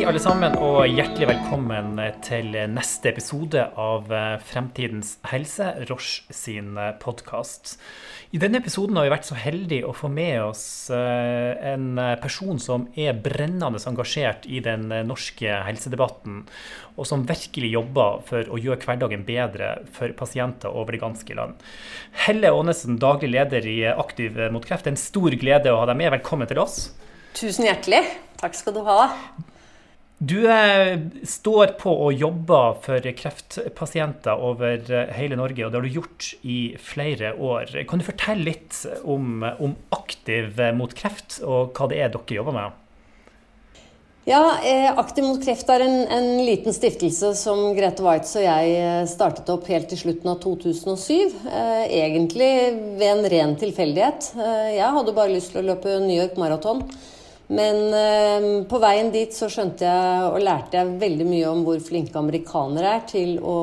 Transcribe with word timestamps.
Hei, 0.00 0.06
alle 0.08 0.20
sammen, 0.22 0.54
og 0.64 0.86
hjertelig 0.88 1.26
velkommen 1.28 1.98
til 2.24 2.54
neste 2.72 3.10
episode 3.10 3.66
av 3.76 4.06
Fremtidens 4.48 5.10
helse, 5.28 5.66
Roche 5.90 6.32
sin 6.32 6.70
podkast. 7.02 7.74
I 8.32 8.40
denne 8.40 8.62
episoden 8.62 8.96
har 8.96 9.04
vi 9.04 9.12
vært 9.12 9.28
så 9.28 9.36
heldige 9.36 9.84
å 9.84 9.92
få 9.92 10.08
med 10.08 10.38
oss 10.40 10.62
eh, 10.88 11.52
en 11.74 12.00
person 12.22 12.56
som 12.56 12.86
er 12.96 13.20
brennende 13.20 13.82
engasjert 13.90 14.48
i 14.48 14.62
den 14.64 14.88
norske 15.04 15.58
helsedebatten, 15.66 16.46
og 16.96 17.10
som 17.12 17.28
virkelig 17.28 17.74
jobber 17.74 18.24
for 18.32 18.48
å 18.48 18.62
gjøre 18.62 18.80
hverdagen 18.86 19.28
bedre 19.28 19.74
for 19.92 20.16
pasienter 20.16 20.72
over 20.72 20.96
det 20.96 21.02
ganske 21.04 21.36
land. 21.36 21.60
Helle 22.24 22.54
Aanesen, 22.56 22.96
daglig 23.04 23.34
leder 23.36 23.68
i 23.68 23.76
Aktiv 23.92 24.40
mot 24.48 24.64
kreft. 24.64 24.88
En 24.88 24.96
stor 24.96 25.36
glede 25.36 25.76
å 25.76 25.84
ha 25.84 25.92
deg 25.92 26.00
med. 26.00 26.14
Velkommen 26.16 26.48
til 26.48 26.64
oss. 26.64 26.86
Tusen 27.36 27.68
hjertelig. 27.68 28.06
Takk 28.40 28.56
skal 28.56 28.80
du 28.80 28.84
ha. 28.88 29.02
Du 30.20 30.44
eh, 30.52 30.98
står 31.24 31.78
på 31.80 31.92
og 32.04 32.12
jobber 32.12 32.74
for 32.84 33.06
kreftpasienter 33.16 34.42
over 34.44 34.82
eh, 34.92 35.12
hele 35.16 35.38
Norge, 35.40 35.64
og 35.64 35.72
det 35.72 35.78
har 35.78 35.86
du 35.86 35.94
gjort 35.94 36.26
i 36.44 36.58
flere 36.76 37.30
år. 37.40 37.70
Kan 37.88 38.02
du 38.02 38.04
fortelle 38.04 38.44
litt 38.50 38.82
om, 39.00 39.40
om 39.40 39.72
Aktiv 39.96 40.60
mot 40.76 40.92
kreft, 40.92 41.38
og 41.40 41.72
hva 41.72 41.88
det 41.88 42.02
er 42.04 42.12
dere 42.12 42.36
jobber 42.36 42.52
med? 42.52 42.74
Ja, 44.28 44.42
eh, 44.60 44.90
Aktiv 44.92 45.24
mot 45.24 45.40
kreft 45.40 45.72
er 45.72 45.86
en, 45.86 45.96
en, 46.12 46.28
liten 46.44 46.76
stiftelse 46.76 47.30
som 47.40 47.70
Grete 47.78 48.04
Waitz 48.04 48.34
og 48.36 48.44
jeg 48.44 49.06
startet 49.08 49.48
opp 49.48 49.70
helt 49.72 49.88
til 49.88 50.02
slutten 50.02 50.34
av 50.34 50.42
2007. 50.44 51.32
Egentlig 51.88 52.50
ved 53.00 53.06
en 53.08 53.24
ren 53.32 53.56
tilfeldighet. 53.64 54.34
Jeg 54.76 54.98
hadde 54.98 55.16
bare 55.16 55.32
lyst 55.32 55.54
til 55.56 55.62
å 55.62 55.66
løpe 55.72 55.96
New 56.04 56.20
York 56.20 56.36
Marathon. 56.36 56.84
Men 57.50 57.78
eh, 57.98 58.44
på 58.70 58.78
veien 58.78 59.08
dit 59.10 59.34
så 59.34 59.48
skjønte 59.50 59.82
jeg 59.82 60.26
og 60.28 60.38
lærte 60.44 60.78
jeg 60.78 60.98
veldig 61.00 61.24
mye 61.26 61.48
om 61.50 61.64
hvor 61.66 61.80
flinke 61.82 62.14
amerikanere 62.20 62.92
er 63.00 63.06
til 63.10 63.40
å 63.42 63.56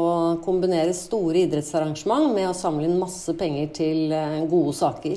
kombinere 0.43 0.95
store 0.95 1.45
idrettsarrangement 1.45 2.33
med 2.35 2.49
å 2.49 2.57
samle 2.57 2.83
inn 2.89 2.99
masse 2.99 3.31
penger 3.39 3.69
til 3.77 4.11
eh, 4.11 4.41
gode 4.51 4.75
saker. 4.75 5.15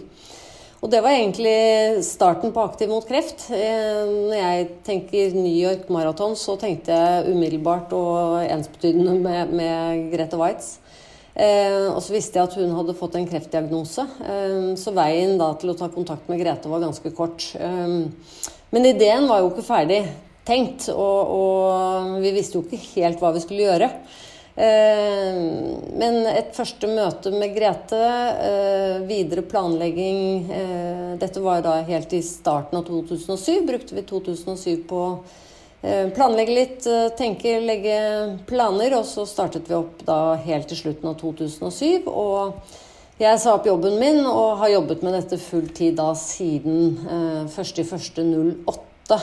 Og 0.81 0.89
det 0.89 1.01
var 1.05 1.13
egentlig 1.13 2.05
starten 2.07 2.55
på 2.55 2.63
Aktiv 2.63 2.89
mot 2.89 3.05
kreft. 3.05 3.49
Eh, 3.53 4.05
når 4.07 4.39
jeg 4.39 4.69
tenker 4.87 5.35
New 5.35 5.51
York 5.51 5.91
Marathon, 5.93 6.39
så 6.39 6.55
tenkte 6.61 6.95
jeg 6.95 7.35
umiddelbart 7.35 7.91
og 7.99 8.39
ensbetydende 8.47 9.19
med, 9.19 9.53
med 9.61 10.07
Grete 10.15 10.39
Waitz. 10.41 10.77
Eh, 11.35 11.91
og 11.91 12.01
så 12.07 12.15
visste 12.15 12.39
jeg 12.39 12.49
at 12.49 12.57
hun 12.59 12.73
hadde 12.79 12.97
fått 12.99 13.19
en 13.19 13.29
kreftdiagnose. 13.29 14.07
Eh, 14.25 14.73
så 14.79 14.95
veien 14.95 15.37
da 15.43 15.53
til 15.59 15.75
å 15.75 15.77
ta 15.79 15.91
kontakt 15.93 16.31
med 16.31 16.41
Grete 16.43 16.71
var 16.71 16.87
ganske 16.87 17.13
kort. 17.19 17.51
Eh, 17.59 18.57
men 18.71 18.87
ideen 18.87 19.29
var 19.29 19.43
jo 19.43 19.53
ikke 19.53 19.67
ferdig 19.67 20.03
tenkt, 20.47 20.89
og, 20.93 21.31
og 21.37 22.19
vi 22.23 22.35
visste 22.35 22.59
jo 22.59 22.65
ikke 22.65 22.81
helt 22.97 23.23
hva 23.23 23.35
vi 23.35 23.45
skulle 23.45 23.69
gjøre. 23.69 23.91
Eh, 24.61 25.37
men 25.97 26.27
et 26.29 26.51
første 26.57 26.89
møte 26.91 27.31
med 27.33 27.55
Grete, 27.55 28.01
eh, 28.45 28.97
videre 29.09 29.45
planlegging 29.47 30.51
eh, 30.53 31.13
Dette 31.21 31.41
var 31.41 31.63
da 31.65 31.79
helt 31.87 32.13
i 32.13 32.21
starten 32.25 32.81
av 32.81 32.89
2007. 32.89 33.63
Brukte 33.69 33.97
vi 33.97 34.05
2007 34.09 34.83
på 34.91 35.05
å 35.07 35.15
planlegge 36.13 36.53
litt, 36.53 36.87
tenke, 37.17 37.55
legge 37.65 37.97
planer. 38.51 38.99
Og 38.99 39.07
så 39.09 39.25
startet 39.29 39.71
vi 39.71 39.79
opp 39.79 40.03
da 40.05 40.35
helt 40.45 40.69
til 40.69 40.83
slutten 40.83 41.09
av 41.09 41.17
2007. 41.23 42.05
og 42.11 42.61
jeg 43.21 43.41
sa 43.43 43.53
opp 43.53 43.67
jobben 43.69 43.99
min 44.01 44.23
og 44.25 44.63
har 44.63 44.73
jobbet 44.77 45.03
med 45.05 45.13
dette 45.19 45.37
full 45.43 45.69
tid 45.77 45.99
da 45.99 46.15
siden 46.17 46.97
eh, 47.05 47.45
1.1.08. 47.53 49.21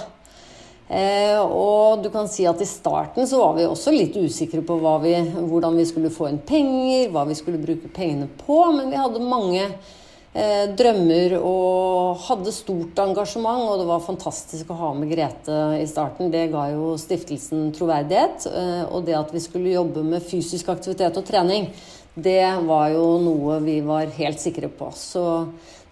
Eh, 0.88 1.40
og 1.42 2.04
du 2.04 2.12
kan 2.14 2.30
si 2.32 2.46
at 2.48 2.62
i 2.64 2.68
starten 2.70 3.28
så 3.28 3.42
var 3.42 3.58
vi 3.58 3.66
også 3.68 3.92
litt 3.92 4.16
usikre 4.16 4.62
på 4.64 4.78
vi, 5.04 5.16
hvordan 5.36 5.76
vi 5.82 5.88
skulle 5.90 6.14
få 6.14 6.30
inn 6.30 6.40
penger, 6.46 7.10
hva 7.12 7.26
vi 7.28 7.36
skulle 7.36 7.60
bruke 7.60 7.90
pengene 7.92 8.30
på, 8.46 8.60
men 8.78 8.94
vi 8.94 9.02
hadde 9.02 9.26
mange 9.26 9.66
eh, 9.66 10.70
drømmer 10.78 11.36
og 11.42 12.24
hadde 12.30 12.54
stort 12.56 13.02
engasjement, 13.02 13.66
og 13.66 13.82
det 13.82 13.90
var 13.90 14.06
fantastisk 14.06 14.72
å 14.72 14.80
ha 14.80 14.94
med 14.96 15.12
Grete 15.12 15.60
i 15.82 15.90
starten. 15.90 16.30
Det 16.32 16.48
ga 16.54 16.70
jo 16.76 16.94
stiftelsen 17.02 17.72
troverdighet. 17.76 18.48
Eh, 18.48 18.84
og 18.88 19.10
det 19.10 19.18
at 19.18 19.34
vi 19.34 19.44
skulle 19.44 19.74
jobbe 19.74 20.06
med 20.06 20.24
fysisk 20.24 20.70
aktivitet 20.72 21.18
og 21.20 21.28
trening, 21.28 21.72
det 22.18 22.46
var 22.66 22.90
jo 22.96 23.10
noe 23.22 23.60
vi 23.62 23.80
var 23.86 24.10
helt 24.18 24.42
sikre 24.42 24.72
på. 24.74 24.90
Så 24.96 25.24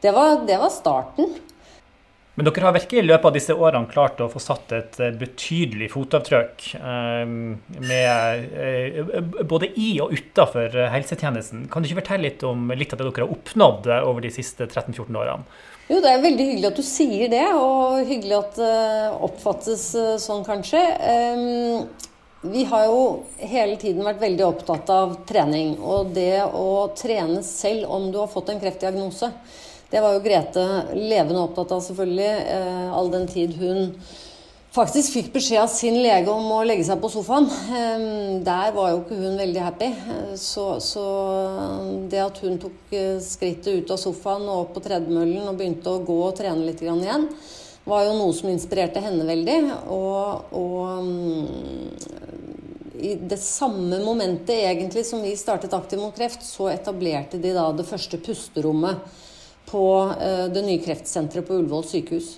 det 0.01 0.13
var, 0.15 0.41
det 0.47 0.57
var 0.57 0.73
starten. 0.73 1.35
Men 2.35 2.49
dere 2.49 2.65
har 2.67 2.73
virkelig 2.75 2.99
i 2.99 3.05
løpet 3.05 3.29
av 3.29 3.35
disse 3.37 3.55
årene 3.55 3.87
klart 3.87 4.19
å 4.19 4.27
få 4.27 4.41
satt 4.43 4.73
et 4.75 4.97
eh, 4.99 5.13
betydelig 5.15 5.87
fotavtrykk 5.93 6.65
eh, 6.75 7.21
med, 7.23 8.49
eh, 8.59 8.97
både 9.47 9.69
i 9.79 9.93
og 10.03 10.11
utafor 10.17 10.75
helsetjenesten. 10.91 11.69
Kan 11.71 11.83
du 11.83 11.87
ikke 11.87 12.01
fortelle 12.01 12.27
litt 12.27 12.43
om 12.43 12.73
litt 12.75 12.91
av 12.91 12.99
det 12.99 13.07
dere 13.07 13.23
har 13.23 13.37
oppnådd 13.37 13.87
over 14.01 14.25
de 14.25 14.33
siste 14.35 14.67
13-14 14.67 15.21
årene? 15.21 15.47
Jo, 15.85 16.01
det 16.01 16.11
er 16.11 16.25
veldig 16.25 16.49
hyggelig 16.49 16.71
at 16.73 16.81
du 16.81 16.83
sier 16.83 17.31
det, 17.31 17.45
og 17.53 18.01
hyggelig 18.09 18.39
at 18.39 18.55
det 18.57 18.75
oppfattes 19.29 19.83
sånn, 20.23 20.41
kanskje. 20.43 20.81
Vi 22.51 22.63
har 22.63 22.85
jo 22.85 23.00
hele 23.41 23.78
tiden 23.81 24.06
vært 24.06 24.22
veldig 24.22 24.44
opptatt 24.45 24.89
av 24.94 25.16
trening. 25.28 25.75
Og 25.81 26.11
det 26.13 26.44
å 26.45 26.91
trene 26.97 27.41
selv 27.45 27.89
om 27.91 28.11
du 28.13 28.19
har 28.22 28.29
fått 28.31 28.51
en 28.53 28.61
kreftdiagnose, 28.61 29.31
det 29.89 30.01
var 30.01 30.16
jo 30.16 30.22
Grete 30.25 30.66
levende 30.97 31.41
opptatt 31.41 31.73
av, 31.75 31.81
selvfølgelig. 31.85 32.29
Eh, 32.53 32.94
all 32.94 33.11
den 33.13 33.28
tid 33.31 33.55
hun 33.57 33.91
faktisk 34.75 35.13
fikk 35.16 35.29
beskjed 35.38 35.61
av 35.61 35.69
sin 35.72 36.01
lege 36.03 36.34
om 36.34 36.50
å 36.51 36.63
legge 36.67 36.84
seg 36.88 37.00
på 37.01 37.11
sofaen. 37.13 37.45
Eh, 37.50 38.07
der 38.45 38.73
var 38.75 38.91
jo 38.91 39.01
ikke 39.03 39.19
hun 39.19 39.38
veldig 39.41 39.66
happy. 39.66 39.91
Eh, 39.94 40.34
så, 40.41 40.67
så 40.84 41.05
det 42.11 42.23
at 42.25 42.41
hun 42.45 42.57
tok 42.61 42.97
skrittet 43.25 43.72
ut 43.73 43.94
av 43.95 44.01
sofaen 44.01 44.50
og 44.50 44.66
opp 44.66 44.73
på 44.78 44.85
tredemøllen 44.89 45.47
og 45.47 45.61
begynte 45.61 45.94
å 45.94 46.03
gå 46.05 46.19
og 46.28 46.35
trene 46.38 46.66
litt 46.67 46.84
igjen, 46.84 47.29
var 47.85 48.06
jo 48.07 48.16
noe 48.18 48.34
som 48.34 48.50
inspirerte 48.50 49.01
henne 49.03 49.25
veldig. 49.28 49.57
Og, 49.94 50.53
og 50.57 51.03
mm, 51.06 52.16
i 53.06 53.16
det 53.22 53.38
samme 53.41 54.00
momentet 54.03 54.56
egentlig 54.56 55.06
som 55.06 55.22
vi 55.22 55.35
startet 55.38 55.73
Aktiv 55.78 56.01
mot 56.01 56.16
kreft, 56.16 56.44
så 56.46 56.72
etablerte 56.73 57.41
de 57.41 57.53
da 57.56 57.69
det 57.75 57.88
første 57.88 58.19
pusterommet 58.23 59.22
på 59.69 59.85
uh, 60.09 60.47
det 60.53 60.66
nye 60.66 60.81
kreftsenteret 60.81 61.46
på 61.47 61.59
Ullevål 61.59 61.85
sykehus. 61.90 62.35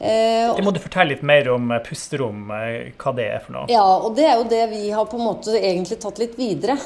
Eh, 0.00 0.54
det 0.56 0.62
må 0.64 0.72
du 0.72 0.78
fortelle 0.80 1.12
litt 1.12 1.24
mer 1.28 1.50
om 1.52 1.66
eh, 1.74 1.80
pusterom, 1.84 2.46
hva 2.48 3.10
det 3.18 3.26
er 3.34 3.42
for 3.44 3.52
noe? 3.52 3.66
Ja, 3.68 3.84
og 4.00 4.14
det 4.16 4.24
er 4.30 4.38
jo 4.40 4.46
det 4.48 4.62
vi 4.70 4.86
har 4.94 5.04
på 5.10 5.18
en 5.18 5.26
måte 5.26 5.52
egentlig 5.58 5.98
tatt 6.00 6.16
litt 6.22 6.38
videre. 6.40 6.78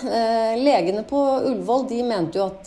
Legene 0.58 1.04
på 1.06 1.20
Ullevål 1.44 1.86
de 1.92 2.00
mente 2.08 2.40
jo 2.40 2.48
at 2.48 2.66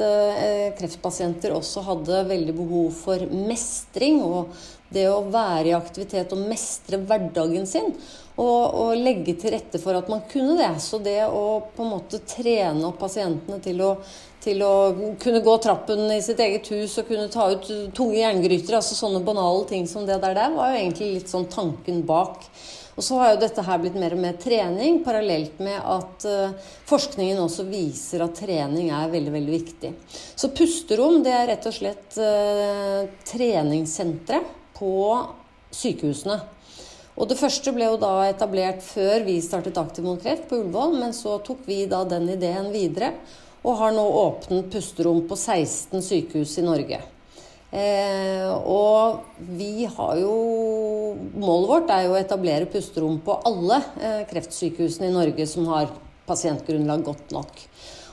kreftpasienter 0.80 1.52
også 1.52 1.84
hadde 1.90 2.24
veldig 2.32 2.56
behov 2.62 2.96
for 2.96 3.28
mestring 3.28 4.24
og 4.24 4.56
det 4.94 5.08
å 5.12 5.26
være 5.32 5.72
i 5.72 5.76
aktivitet 5.76 6.32
og 6.36 6.46
mestre 6.48 7.00
hverdagen 7.04 7.68
sin. 7.70 7.92
Og, 8.38 8.64
og, 8.78 8.92
legge 9.02 9.34
til 9.42 9.56
rette 9.56 9.80
for 9.82 9.98
at 9.98 10.10
man 10.12 10.22
kunne 10.30 10.60
det. 10.60 10.72
Så 10.84 11.02
det 11.02 11.24
å 11.26 11.60
på 11.74 11.84
en 11.84 11.94
måte 11.96 12.22
trene 12.22 12.86
opp 12.86 13.00
pasientene 13.02 13.58
til 13.64 13.82
å, 13.82 13.96
til 14.44 14.62
å 14.62 14.74
kunne 15.22 15.42
gå 15.46 15.58
trappen 15.64 16.06
i 16.14 16.22
sitt 16.24 16.42
eget 16.44 16.70
hus 16.76 17.00
og 17.02 17.10
kunne 17.10 17.32
ta 17.34 17.50
ut 17.56 17.70
tunge 17.98 18.20
jerngryter, 18.22 18.78
altså 18.78 18.98
sånne 18.98 19.24
banale 19.26 19.66
ting 19.70 19.90
som 19.90 20.06
det 20.06 20.20
der, 20.22 20.38
der 20.38 20.54
var 20.54 20.74
jo 20.74 20.84
egentlig 20.84 21.16
litt 21.16 21.34
sånn 21.34 21.50
tanken 21.50 22.04
bak. 22.08 22.46
Og 22.98 23.06
så 23.06 23.18
har 23.20 23.34
jo 23.34 23.42
dette 23.44 23.62
her 23.62 23.82
blitt 23.82 23.98
mer 24.02 24.16
og 24.16 24.22
mer 24.24 24.38
trening, 24.42 25.04
parallelt 25.06 25.60
med 25.62 25.78
at 25.78 26.24
uh, 26.26 26.70
forskningen 26.90 27.38
også 27.44 27.68
viser 27.70 28.24
at 28.26 28.40
trening 28.40 28.90
er 28.90 29.12
veldig, 29.12 29.34
veldig 29.36 29.54
viktig. 29.54 29.92
Så 30.34 30.50
pusterom 30.58 31.20
det 31.26 31.36
er 31.38 31.46
rett 31.52 31.68
og 31.70 31.76
slett 31.78 32.18
uh, 32.18 33.06
treningssentre 33.30 34.42
på 34.78 34.94
sykehusene. 35.74 36.40
Og 37.18 37.28
Det 37.30 37.40
første 37.40 37.74
ble 37.74 37.90
jo 37.90 37.98
da 38.00 38.14
etablert 38.30 38.84
før 38.86 39.26
vi 39.26 39.40
startet 39.42 39.78
Aktiv 39.82 40.06
mot 40.06 40.22
kreft 40.22 40.46
på 40.50 40.62
Ullevål, 40.62 41.00
men 41.02 41.16
så 41.18 41.40
tok 41.42 41.66
vi 41.66 41.86
da 41.90 42.04
den 42.06 42.30
ideen 42.30 42.70
videre 42.74 43.16
og 43.66 43.80
har 43.82 43.94
nå 43.96 44.04
åpnet 44.06 44.70
pusterom 44.72 45.24
på 45.28 45.36
16 45.36 46.04
sykehus 46.06 46.54
i 46.62 46.66
Norge. 46.66 47.00
Eh, 47.68 48.48
og 48.48 49.26
vi 49.44 49.84
har 49.92 50.14
jo 50.22 50.36
Målet 51.36 51.68
vårt 51.68 51.90
er 51.92 52.06
jo 52.06 52.14
å 52.14 52.20
etablere 52.20 52.70
pusterom 52.72 53.18
på 53.26 53.36
alle 53.50 53.82
eh, 54.00 54.22
kreftsykehusene 54.30 55.10
i 55.10 55.16
Norge 55.16 55.48
som 55.50 55.68
har 55.74 55.92
pasientgrunnlag 56.28 57.04
godt 57.04 57.34
nok. 57.36 57.60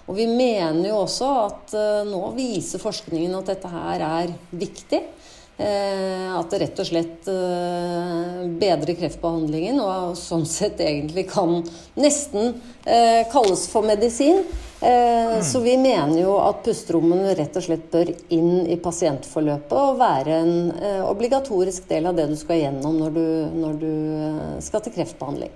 Og 0.09 0.19
vi 0.19 0.27
mener 0.29 0.89
jo 0.89 1.05
også 1.05 1.29
at 1.45 1.77
eh, 1.79 2.03
nå 2.09 2.23
viser 2.35 2.83
forskningen 2.83 3.37
at 3.39 3.53
dette 3.53 3.71
her 3.71 4.05
er 4.09 4.35
viktig. 4.51 5.01
Eh, 5.57 6.39
at 6.39 6.51
det 6.51 6.59
rett 6.65 6.81
og 6.83 6.87
slett 6.89 7.29
eh, 7.31 8.39
bedrer 8.59 8.97
kreftbehandlingen, 8.99 9.79
og 9.79 10.17
sånn 10.19 10.43
sett 10.51 10.81
egentlig 10.83 11.29
kan 11.31 11.61
nesten 11.95 12.57
eh, 12.83 13.23
kalles 13.31 13.69
for 13.71 13.87
medisin. 13.87 14.43
Så 14.85 15.63
vi 15.65 15.79
mener 15.81 16.19
jo 16.19 16.35
at 16.45 16.59
pusterommene 16.67 17.31
rett 17.39 17.55
og 17.57 17.63
slett 17.65 17.87
bør 17.89 18.11
inn 18.37 18.67
i 18.69 18.75
pasientforløpet 18.77 19.73
og 19.73 19.97
være 19.97 20.35
en 20.43 20.59
obligatorisk 21.09 21.87
del 21.89 22.11
av 22.11 22.19
det 22.19 22.27
du 22.29 22.35
skal 22.37 22.61
gjennom 22.61 22.99
når 23.01 23.15
du, 23.15 23.25
når 23.63 23.79
du 23.81 23.95
skal 24.67 24.85
til 24.85 24.93
kreftbehandling. 24.99 25.55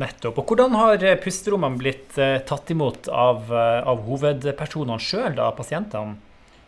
Nettopp. 0.00 0.40
Og 0.40 0.48
hvordan 0.48 0.78
har 0.80 1.04
pusterommene 1.20 1.82
blitt 1.82 2.16
tatt 2.48 2.72
imot 2.72 3.12
av, 3.12 3.52
av 3.52 4.00
hovedpersonene 4.08 4.96
sjøl, 4.96 5.34
da, 5.36 5.52
pasientene? 5.58 6.16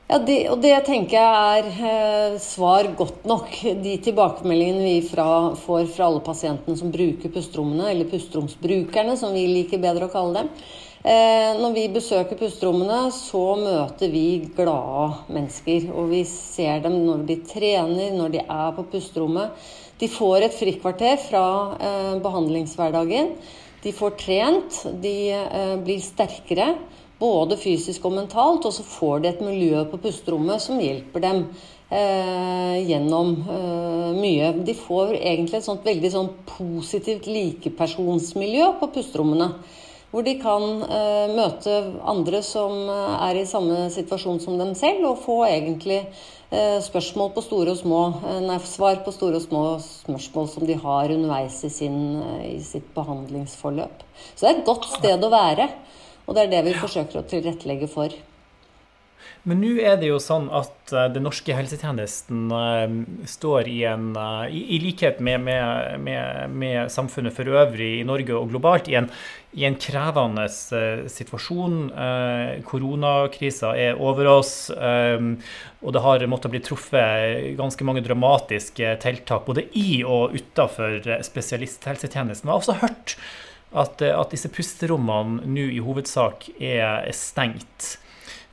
Ja, 0.05 0.19
det, 0.21 0.35
og 0.53 0.59
det 0.61 0.75
tenker 0.85 1.17
jeg 1.17 1.61
er 1.65 1.69
eh, 1.89 2.35
svar 2.43 2.91
godt 2.99 3.23
nok. 3.25 3.55
De 3.81 3.95
tilbakemeldingene 4.05 4.83
vi 4.85 4.99
fra, 5.09 5.55
får 5.57 5.87
fra 5.95 6.11
alle 6.11 6.21
pasientene 6.27 6.77
som 6.77 6.91
bruker 6.93 7.33
pusterommene, 7.33 7.87
eller 7.89 8.11
pusteromsbrukerne, 8.11 9.15
som 9.17 9.33
vi 9.33 9.47
liker 9.49 9.81
bedre 9.81 10.11
å 10.11 10.13
kalle 10.13 10.43
dem. 10.43 10.51
Eh, 11.09 11.57
når 11.57 11.73
vi 11.79 11.87
besøker 11.95 12.37
pusterommene, 12.37 12.99
så 13.17 13.43
møter 13.57 14.13
vi 14.13 14.27
glade 14.59 15.33
mennesker. 15.33 15.89
Og 15.97 16.13
vi 16.13 16.21
ser 16.29 16.85
dem 16.85 16.99
når 17.07 17.25
de 17.31 17.39
trener, 17.49 18.13
når 18.13 18.35
de 18.37 18.43
er 18.45 18.75
på 18.77 18.85
pusterommet. 18.93 19.71
De 20.03 20.11
får 20.13 20.45
et 20.45 20.59
frikvarter 20.59 21.17
fra 21.31 21.47
eh, 21.81 22.17
behandlingshverdagen. 22.25 23.33
De 23.85 23.93
får 23.97 24.21
trent, 24.21 24.83
de 25.01 25.17
eh, 25.33 25.75
blir 25.81 26.05
sterkere 26.05 26.75
både 27.25 27.57
fysisk 27.61 28.05
og 28.09 28.19
mentalt, 28.19 28.67
og 28.69 28.75
så 28.77 28.85
får 28.87 29.25
de 29.25 29.33
et 29.33 29.45
miljø 29.45 29.85
på 29.91 30.01
pusterommet 30.05 30.63
som 30.63 30.83
hjelper 30.83 31.25
dem 31.25 31.47
eh, 31.91 32.77
gjennom 32.85 33.37
eh, 33.45 34.11
mye. 34.19 34.53
De 34.67 34.77
får 34.77 35.17
egentlig 35.21 35.61
et 35.61 35.69
sånt 35.69 35.87
veldig 35.87 36.13
sånn 36.13 36.31
positivt 36.55 37.29
likepersonsmiljø 37.31 38.75
på 38.81 38.93
pusterommene. 38.99 39.53
Hvor 40.15 40.23
de 40.23 40.37
kan 40.39 40.63
eh, 40.87 41.33
møte 41.35 41.73
andre 42.07 42.39
som 42.47 42.85
eh, 42.87 43.17
er 43.31 43.41
i 43.41 43.49
samme 43.51 43.89
situasjon 43.91 44.39
som 44.45 44.61
dem 44.61 44.71
selv, 44.79 45.09
og 45.09 45.25
få 45.25 45.41
egentlig 45.49 46.05
eh, 46.05 46.79
spørsmål 46.85 47.33
på 47.35 47.43
store 47.43 47.75
og 47.75 47.81
små, 47.81 48.03
eh, 48.23 48.39
nei, 48.47 48.61
svar 48.71 49.01
på 49.03 49.15
store 49.17 49.41
og 49.41 49.47
små 49.49 49.65
spørsmål 49.83 50.47
som 50.53 50.69
de 50.71 50.79
har 50.85 51.17
underveis 51.17 51.59
i, 51.67 51.73
sin, 51.81 51.99
i 52.47 52.61
sitt 52.63 52.87
behandlingsforløp. 52.95 54.07
Så 54.37 54.45
det 54.45 54.53
er 54.53 54.61
et 54.61 54.69
godt 54.71 54.87
sted 54.93 55.27
å 55.27 55.35
være. 55.35 55.67
Og 56.25 56.37
det 56.37 56.47
er 56.47 56.55
det 56.55 56.63
vi 56.69 56.79
forsøker 56.79 57.21
å 57.21 57.27
tilrettelegge 57.29 57.91
for. 57.91 58.15
Men 59.45 59.61
nå 59.61 59.75
er 59.85 59.99
det 60.01 60.09
jo 60.09 60.17
sånn 60.23 60.47
at 60.57 60.93
uh, 60.95 61.05
den 61.13 61.27
norske 61.27 61.53
helsetjenesten 61.53 62.47
uh, 62.49 62.95
står 63.29 63.69
i 63.69 63.77
en 63.91 64.07
i, 64.49 64.63
i, 64.77 64.79
likhet 64.81 65.21
med, 65.25 65.43
med, 65.45 66.01
med, 66.01 66.55
med, 66.55 66.93
samfunnet 66.93 67.37
for 67.37 67.49
øvrig 67.53 67.91
i 67.99 68.07
Norge 68.09 68.33
og 68.39 68.49
globalt 68.55 68.89
i 68.89 68.97
en, 69.01 69.11
i 69.53 69.67
en 69.69 69.77
krevende 69.81 70.47
situasjon. 70.49 71.77
Koronakrisa 72.67 73.75
er 73.79 74.01
over 74.01 74.31
oss, 74.33 74.55
og 74.75 75.95
det 75.95 76.03
har 76.03 76.25
måttet 76.27 76.51
bli 76.51 76.63
truffet 76.65 77.55
ganske 77.61 77.87
mange 77.87 78.03
dramatiske 78.03 78.97
tiltak 79.05 79.47
både 79.47 79.69
i 79.79 80.01
og 80.03 80.35
utafor 80.35 80.99
spesialisthelsetjenesten. 81.29 82.51
Jeg 82.51 82.53
har 82.53 82.65
også 82.65 82.81
hørt 82.83 83.15
at, 83.75 84.03
eh, 84.03 84.15
at 84.15 84.33
disse 84.35 84.51
pusterommene 84.53 85.45
nå 85.51 85.69
i 85.75 85.83
hovedsak 85.83 86.49
er, 86.59 87.05
er 87.05 87.17
stengt. 87.17 87.97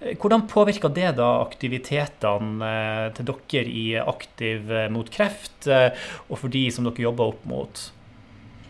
Eh, 0.01 0.17
hvordan 0.17 0.47
påvirker 0.49 0.93
det 0.93 1.13
da 1.19 1.31
aktivitetene 1.43 2.73
eh, 2.73 3.07
til 3.17 3.31
dere 3.31 3.65
i 3.69 3.87
Aktiv 4.01 4.75
mot 4.93 5.09
kreft, 5.13 5.69
og 5.69 6.37
for 6.37 6.51
de 6.51 6.67
som 6.73 6.87
dere 6.87 7.09
jobber 7.09 7.33
opp 7.33 7.49
mot? 7.49 7.87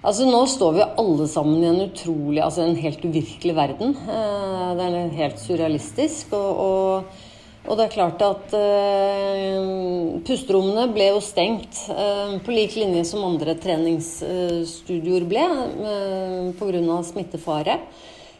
Altså 0.02 0.26
Nå 0.26 0.40
står 0.50 0.72
vi 0.80 0.86
alle 0.98 1.28
sammen 1.30 1.62
i 1.62 1.68
en 1.70 1.84
utrolig, 1.84 2.40
altså 2.42 2.64
en 2.66 2.80
helt 2.80 3.04
uvirkelig 3.06 3.54
verden. 3.54 3.92
Det 4.02 4.88
er 4.88 5.12
helt 5.20 5.38
surrealistisk. 5.38 6.34
og, 6.34 6.64
og 6.66 7.21
og 7.62 7.78
det 7.78 7.86
er 7.86 7.94
klart 7.94 8.22
at 8.26 8.54
uh, 8.58 10.18
pusterommene 10.26 10.88
ble 10.96 11.12
jo 11.12 11.20
stengt 11.22 11.84
uh, 11.94 12.40
på 12.42 12.56
lik 12.56 12.74
linje 12.80 13.04
som 13.12 13.26
andre 13.28 13.54
treningsstudioer 13.62 15.28
ble 15.30 15.44
uh, 15.46 16.50
pga. 16.58 16.98
smittefare. 17.06 17.78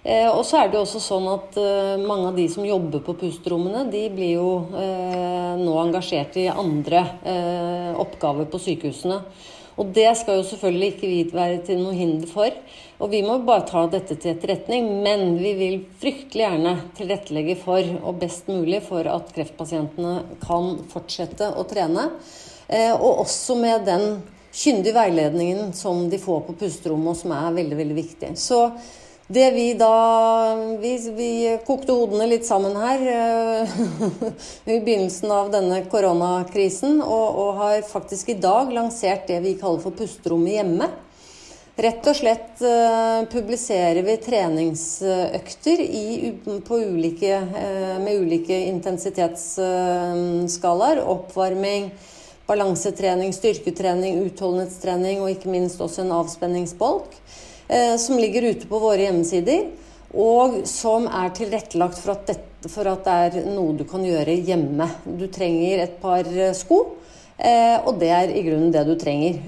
Uh, 0.02 0.32
og 0.34 0.42
så 0.50 0.58
er 0.58 0.72
det 0.72 0.80
jo 0.80 0.84
også 0.88 1.04
sånn 1.06 1.30
at 1.30 1.62
mange 2.02 2.32
av 2.32 2.40
de 2.40 2.48
som 2.50 2.66
jobber 2.66 3.06
på 3.06 3.14
pusterommene, 3.22 3.86
de 3.94 4.08
blir 4.10 4.40
jo 4.40 4.52
nå 5.62 5.76
engasjert 5.84 6.40
i 6.42 6.48
andre 6.50 7.06
oppgaver 8.02 8.50
på 8.50 8.62
sykehusene. 8.64 9.22
Og 9.82 9.90
det 9.96 10.12
skal 10.20 10.38
jo 10.38 10.46
selvfølgelig 10.46 10.90
ikke 10.94 11.10
vi 11.10 11.22
være 11.34 11.62
til 11.66 11.80
noe 11.82 11.96
hinder 11.98 12.30
for. 12.30 12.54
Og 13.02 13.10
vi 13.10 13.24
må 13.26 13.40
bare 13.42 13.66
ta 13.66 13.88
dette 13.90 14.14
til 14.22 14.36
etterretning. 14.36 14.92
Men 15.02 15.40
vi 15.42 15.56
vil 15.58 15.80
fryktelig 16.02 16.46
gjerne 16.46 16.76
tilrettelegge 17.00 17.58
for, 17.64 17.88
og 18.04 18.20
best 18.22 18.52
mulig, 18.52 18.84
for 18.86 19.10
at 19.10 19.34
kreftpasientene 19.34 20.38
kan 20.44 20.76
fortsette 20.92 21.50
å 21.58 21.66
trene. 21.70 22.12
Eh, 22.70 22.94
og 22.94 23.26
også 23.26 23.58
med 23.58 23.90
den 23.90 24.06
kyndige 24.54 24.94
veiledningen 24.94 25.72
som 25.74 26.06
de 26.12 26.20
får 26.22 26.44
på 26.46 26.58
pusterommet, 26.62 27.16
og 27.16 27.22
som 27.24 27.34
er 27.34 27.58
veldig, 27.58 27.78
veldig 27.82 27.98
viktig. 27.98 28.34
Så 28.38 28.68
det 29.34 29.52
vi 29.52 29.74
da 29.74 30.56
vi, 30.80 31.10
vi, 31.16 31.60
kokte 31.66 31.92
hodene 31.96 32.28
litt 32.28 32.46
sammen 32.48 32.76
her 32.80 33.00
uh, 33.08 33.68
i 34.66 34.80
begynnelsen 34.80 35.32
av 35.32 35.52
denne 35.54 35.86
koronakrisen, 35.92 37.02
og, 37.02 37.36
og, 37.44 37.56
har 37.62 37.82
faktisk 37.88 38.30
i 38.34 38.42
dag 38.42 38.74
lansert 38.76 39.28
det 39.30 39.40
vi 39.46 39.60
kaller 39.60 39.80
for 39.84 39.92
pusterommet 39.96 40.54
hjemme. 40.58 40.88
Rett 41.82 42.08
og 42.12 42.16
slett 42.18 42.62
uh, 42.66 43.22
publiserer 43.32 44.02
vi 44.06 44.18
treningsøkter 44.22 45.80
i, 45.82 46.34
ulike, 46.46 47.40
uh, 47.40 47.98
med 48.04 48.16
ulike 48.26 48.58
intensitetsskalaer. 48.74 50.98
oppvarming, 51.16 51.84
balansetrening, 52.50 53.32
styrketrening, 53.34 54.14
utholdenhetstrening 54.28 55.22
og 55.24 55.30
ikke 55.32 55.50
minst 55.54 55.82
også 55.82 56.02
en 56.04 56.18
avspenningsbolk. 56.20 57.12
Eh, 57.72 57.98
som 57.98 58.18
ligger 58.20 58.44
ute 58.44 58.68
på 58.68 58.80
våre 58.80 59.06
hjemmesider. 59.06 59.70
Og 60.12 60.66
som 60.68 61.06
er 61.08 61.30
tilrettelagt 61.32 62.02
for 62.02 62.18
at, 62.18 62.26
dette, 62.28 62.68
for 62.68 62.90
at 62.92 63.06
det 63.06 63.14
er 63.40 63.54
noe 63.54 63.78
du 63.80 63.86
kan 63.88 64.04
gjøre 64.04 64.36
hjemme. 64.44 64.90
Du 65.06 65.30
trenger 65.32 65.86
et 65.86 65.94
par 66.02 66.28
eh, 66.28 66.52
sko. 66.58 66.82
Eh, 67.40 67.78
og 67.88 67.96
det 68.02 68.10
er 68.12 68.34
i 68.36 68.44
grunnen 68.44 68.74
det 68.76 68.84
du 68.90 68.92
trenger. 69.00 69.40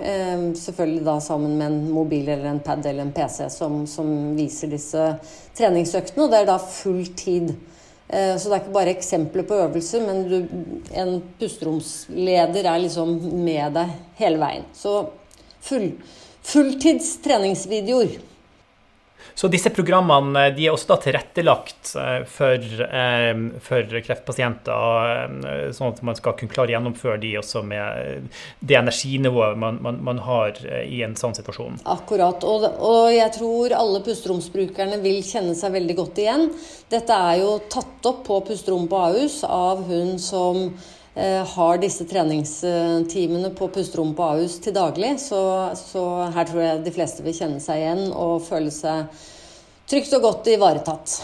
Selvfølgelig 0.55 1.03
da 1.05 1.17
sammen 1.21 1.59
med 1.59 1.67
en 1.67 1.91
mobil 1.93 2.31
eller 2.31 2.47
en 2.53 2.63
pad 2.63 2.87
eller 2.87 3.03
en 3.03 3.13
PC 3.13 3.51
som, 3.53 3.83
som 3.91 4.07
viser 4.39 4.71
disse 4.71 5.11
treningsøktene. 5.59 6.23
Og 6.23 6.31
det 6.31 6.41
er 6.41 6.49
da 6.53 6.57
full 6.63 7.03
tid. 7.19 7.53
Så 8.07 8.48
det 8.48 8.55
er 8.55 8.59
ikke 8.62 8.75
bare 8.75 8.91
eksempler 8.93 9.45
på 9.48 9.55
øvelser, 9.57 10.03
men 10.05 10.25
du, 10.29 10.36
en 11.01 11.15
pusteromsleder 11.39 12.67
er 12.69 12.81
liksom 12.83 13.13
med 13.41 13.74
deg 13.77 13.93
hele 14.19 14.41
veien. 14.41 14.67
Så 14.77 15.00
full 15.63 15.88
fulltids 16.43 17.17
treningsvideoer. 17.23 18.19
Så 19.35 19.47
disse 19.50 19.71
programmene 19.73 20.51
de 20.53 20.67
er 20.67 20.75
også 20.75 20.91
da 20.91 20.97
tilrettelagt 21.01 21.93
eh, 21.97 22.19
for, 22.29 22.65
eh, 22.85 23.31
for, 23.65 23.95
kreftpasienter, 24.05 25.71
sånn 25.73 25.93
at 25.95 26.01
man 26.05 26.17
skal 26.19 26.35
kunne 26.38 26.53
klare 26.53 26.69
å 26.69 26.75
gjennomføre 26.75 27.17
de 27.23 27.31
også 27.41 27.63
med 27.65 28.29
det 28.62 28.77
energinivået 28.77 29.57
man, 29.57 29.79
man, 29.81 30.00
man 30.05 30.21
har 30.27 30.59
i 30.83 31.01
en 31.05 31.17
sånn 31.17 31.33
situasjon? 31.38 31.81
Akkurat. 31.89 32.45
Og, 32.45 32.67
og, 32.77 33.07
jeg 33.13 33.33
tror 33.39 33.73
alle 33.77 34.03
pusteromsbrukerne 34.05 35.01
vil 35.01 35.23
kjenne 35.25 35.57
seg 35.57 35.79
veldig 35.79 35.97
godt 35.97 36.21
igjen. 36.21 36.50
Dette 36.93 37.21
er 37.31 37.41
jo 37.41 37.55
tatt 37.73 38.12
opp 38.12 38.25
på 38.27 38.43
pusterom 38.51 38.85
på 38.91 39.05
Ahus 39.07 39.41
av 39.47 39.88
hun 39.89 40.19
som 40.21 40.67
Eh, 40.67 41.02
har 41.15 41.77
disse 41.77 42.08
treningstimene 42.10 43.51
på 43.53 43.67
pusterommet 43.70 44.17
på 44.17 44.25
Ahus 44.34 44.55
til 44.63 44.74
daglig. 44.74 45.12
Så, 45.22 45.39
så, 45.77 46.03
her 46.34 46.48
tror 46.50 46.63
jeg 46.63 46.84
de 46.88 46.93
fleste 46.96 47.25
vil 47.25 47.36
kjenne 47.38 47.62
seg 47.62 47.84
igjen 47.84 48.08
og 48.10 48.41
føle 48.41 48.74
seg 48.74 49.12
trygt 49.89 50.15
og 50.17 50.25
godt 50.25 50.50
ivaretatt. 50.55 51.17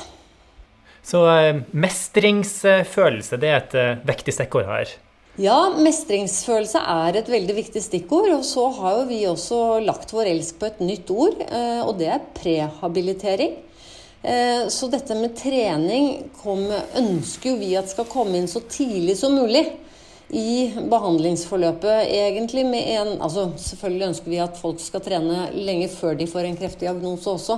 Så 1.09 1.23
eh, 1.31 1.61
mestringsfølelse, 1.73 3.39
det 3.41 3.49
er 3.49 3.63
et 3.63 3.73
vektig 3.79 4.11
viktig 4.11 4.35
stikkord 4.37 4.69
her? 4.69 4.93
Ja, 5.39 5.57
mestringsfølelse 5.73 6.83
er 6.83 7.17
et 7.17 7.31
veldig 7.31 7.55
viktig 7.57 7.81
stikkord. 7.81 8.29
Og 8.35 8.45
så 8.45 8.67
har 8.77 8.99
jo 8.99 9.07
vi 9.09 9.23
også 9.25 9.79
lagt 9.81 10.13
vår 10.13 10.29
elsk 10.35 10.59
på 10.61 10.69
et 10.69 10.83
nytt 10.83 11.09
ord, 11.15 11.39
og 11.87 11.95
det 11.97 12.11
er 12.11 12.29
prehabilitering. 12.37 13.57
Eh, 14.21 14.67
så 14.67 14.87
dette 14.87 15.15
med 15.15 15.35
trening 15.37 16.25
kom, 16.41 16.65
ønsker 16.95 17.53
jo 17.53 17.59
vi 17.59 17.71
at 17.79 17.91
skal 17.91 18.07
komme 18.09 18.39
inn 18.39 18.49
så 18.51 18.61
tidlig 18.67 19.15
som 19.19 19.35
mulig 19.37 19.63
i 20.35 20.71
behandlingsforløpet. 20.91 22.09
Egentlig 22.11 22.65
med 22.67 22.89
en, 22.97 23.13
altså 23.21 23.49
Selvfølgelig 23.55 24.09
ønsker 24.09 24.33
vi 24.33 24.41
at 24.43 24.59
folk 24.59 24.81
skal 24.83 25.03
trene 25.05 25.47
lenge 25.55 25.87
før 25.93 26.19
de 26.19 26.27
får 26.29 26.49
en 26.49 26.59
kreftdiagnose 26.59 27.31
også. 27.31 27.57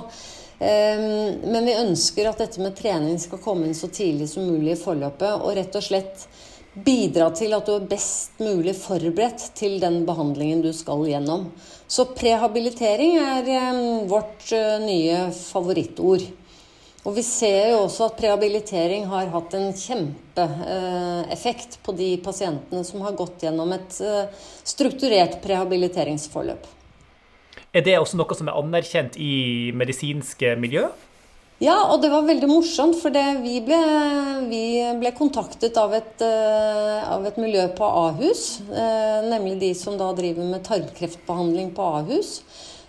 Eh, 0.62 1.02
men 1.42 1.66
vi 1.66 1.74
ønsker 1.80 2.30
at 2.30 2.44
dette 2.44 2.62
med 2.62 2.78
trening 2.78 3.18
skal 3.20 3.42
komme 3.42 3.66
inn 3.66 3.76
så 3.76 3.90
tidlig 3.90 4.30
som 4.30 4.46
mulig 4.46 4.76
i 4.76 4.80
forløpet. 4.80 5.42
Og 5.42 5.56
rett 5.58 5.78
og 5.78 5.84
slett 5.84 6.28
bidra 6.72 7.26
til 7.36 7.52
at 7.52 7.66
du 7.66 7.74
er 7.74 7.90
best 7.90 8.38
mulig 8.40 8.72
forberedt 8.78 9.50
til 9.58 9.80
den 9.82 10.04
behandlingen 10.08 10.62
du 10.62 10.70
skal 10.72 11.02
gjennom. 11.10 11.50
Så 11.90 12.06
prehabilitering 12.14 13.18
er 13.18 13.50
eh, 13.50 13.82
vårt 14.06 14.54
nye 14.86 15.26
favorittord. 15.34 16.30
Og 17.02 17.16
vi 17.16 17.24
ser 17.26 17.72
jo 17.72 17.80
også 17.84 18.06
at 18.06 18.18
prehabilitering 18.20 19.08
har 19.10 19.32
hatt 19.32 19.56
en 19.58 19.72
kjempeeffekt 19.74 21.80
på 21.82 21.94
de 21.98 22.12
pasientene 22.22 22.84
som 22.86 23.02
har 23.02 23.16
gått 23.18 23.42
gjennom 23.42 23.72
et 23.74 23.96
strukturert 24.62 25.40
prehabiliteringsforløp. 25.42 26.68
Er 27.72 27.82
det 27.82 27.96
også 27.98 28.20
noe 28.20 28.36
som 28.36 28.52
er 28.52 28.60
anerkjent 28.60 29.16
i 29.16 29.72
medisinske 29.74 30.54
miljø? 30.60 30.86
Ja, 31.62 31.76
og 31.92 32.00
det 32.02 32.08
var 32.10 32.24
veldig 32.26 32.48
morsomt, 32.50 32.96
for 32.98 33.14
vi 33.14 33.60
ble, 33.62 33.78
vi, 34.50 34.62
ble, 34.98 35.12
kontaktet 35.14 35.76
av 35.78 35.92
et, 35.94 36.16
uh, 36.18 37.12
av 37.14 37.28
et, 37.28 37.38
miljø 37.38 37.68
på 37.78 37.86
Ahus. 37.86 38.58
Nemlig 39.28 39.60
de 39.60 39.70
som 39.78 39.94
da 40.00 40.08
driver 40.18 40.48
med 40.48 40.64
tarmkreftbehandling 40.66 41.70
på 41.76 41.86
Ahus. 42.00 42.40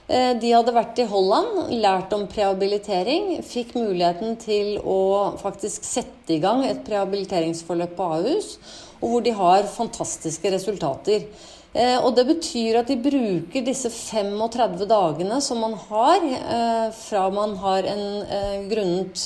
Uh, 0.10 0.34
de 0.40 0.52
hadde 0.52 0.76
vært 0.76 1.00
i 1.00 1.08
Holland, 1.08 1.74
lært 1.84 2.14
om 2.16 2.28
prehabilitering. 2.32 3.38
Fikk 3.48 3.76
muligheten 3.80 4.38
til 4.42 4.78
å 4.80 5.34
faktisk 5.42 5.88
sette 5.88 6.38
i 6.38 6.42
gang 6.44 6.66
et 6.68 6.84
prehabiliteringsforløp 6.88 7.98
på 7.98 8.12
Ahus. 8.20 8.56
Og 9.04 9.10
hvor 9.16 9.26
de 9.26 9.36
har 9.36 9.68
fantastiske 9.68 10.52
resultater. 10.54 11.28
Eh, 11.74 11.96
og 11.98 12.12
det 12.14 12.28
betyr 12.28 12.76
at 12.84 12.90
de 12.92 13.00
bruker 13.02 13.64
disse 13.66 13.90
35 13.90 14.84
dagene 14.86 15.40
som 15.42 15.58
man 15.64 15.74
har 15.88 16.22
eh, 16.22 16.92
fra 16.94 17.24
man 17.34 17.56
har 17.64 17.88
en 17.90 18.04
eh, 18.22 18.60
grunnet 18.70 19.24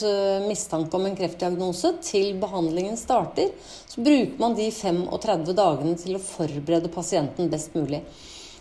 mistanke 0.48 0.96
om 0.96 1.10
en 1.10 1.18
kreftdiagnose 1.18 1.98
til 2.08 2.38
behandlingen 2.40 2.96
starter. 3.00 3.52
Så 3.92 4.00
bruker 4.00 4.40
man 4.40 4.56
de 4.56 4.70
35 4.72 5.52
dagene 5.60 6.00
til 6.00 6.16
å 6.16 6.24
forberede 6.24 6.94
pasienten 6.94 7.52
best 7.52 7.76
mulig. 7.76 8.00